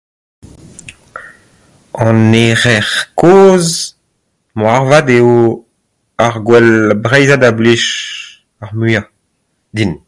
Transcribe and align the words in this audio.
An 2.05 2.19
Erer-kozh 2.47 3.73
moarvat 4.59 5.07
eo 5.17 5.35
ar 6.25 6.35
gouel 6.45 6.69
breizhat 7.03 7.43
a 7.49 7.51
blij 7.59 7.83
ar 8.63 8.71
muiañ 8.79 9.05
din. 9.75 9.91